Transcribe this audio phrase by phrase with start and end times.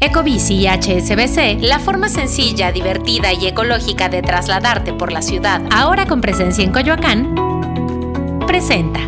[0.00, 6.06] Ecobici y HSBC, la forma sencilla, divertida y ecológica de trasladarte por la ciudad, ahora
[6.06, 7.34] con presencia en Coyoacán,
[8.46, 9.00] presenta.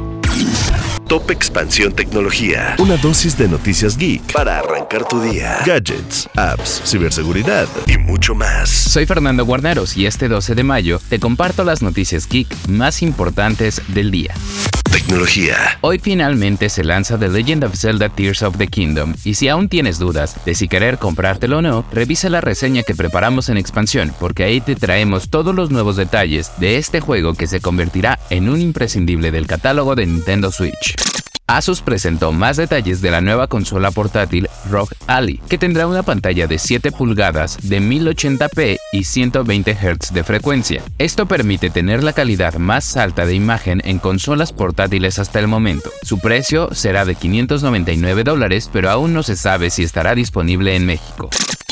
[1.07, 2.75] Top Expansión Tecnología.
[2.79, 5.59] Una dosis de noticias geek para arrancar tu día.
[5.65, 8.69] Gadgets, apps, ciberseguridad y mucho más.
[8.69, 13.81] Soy Fernando Guarneros y este 12 de mayo te comparto las noticias geek más importantes
[13.89, 14.35] del día.
[14.93, 15.79] Tecnología.
[15.83, 19.69] Hoy finalmente se lanza The Legend of Zelda Tears of the Kingdom y si aún
[19.69, 24.13] tienes dudas de si querer comprártelo o no, revisa la reseña que preparamos en expansión
[24.19, 28.49] porque ahí te traemos todos los nuevos detalles de este juego que se convertirá en
[28.49, 30.97] un imprescindible del catálogo de Nintendo Switch.
[31.51, 36.47] Asus presentó más detalles de la nueva consola portátil ROG Ally, que tendrá una pantalla
[36.47, 40.81] de 7 pulgadas de 1080p y 120 Hz de frecuencia.
[40.99, 45.91] Esto permite tener la calidad más alta de imagen en consolas portátiles hasta el momento.
[46.05, 50.87] Su precio será de 599 dólares, pero aún no se sabe si estará disponible en
[50.87, 51.31] México.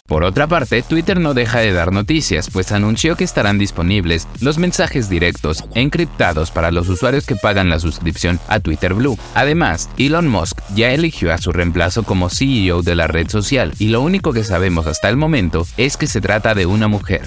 [0.09, 4.57] Por otra parte, Twitter no deja de dar noticias, pues anunció que estarán disponibles los
[4.57, 9.19] mensajes directos encriptados para los usuarios que pagan la suscripción a Twitter Blue.
[9.35, 13.89] Además, Elon Musk ya eligió a su reemplazo como CEO de la red social, y
[13.89, 17.21] lo único que sabemos hasta el momento es que se trata de una mujer.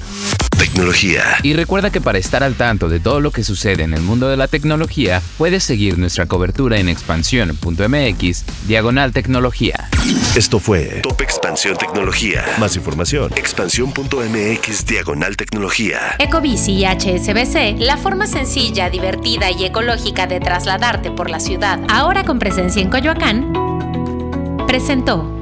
[0.61, 1.23] Tecnología.
[1.41, 4.29] Y recuerda que para estar al tanto de todo lo que sucede en el mundo
[4.29, 9.89] de la tecnología, puedes seguir nuestra cobertura en expansión.mx, diagonal tecnología.
[10.35, 12.45] Esto fue Top Expansión Tecnología.
[12.59, 16.15] Más información, expansión.mx, diagonal tecnología.
[16.19, 22.23] Ecobici y HSBC, la forma sencilla, divertida y ecológica de trasladarte por la ciudad, ahora
[22.23, 23.51] con presencia en Coyoacán,
[24.67, 25.41] presentó.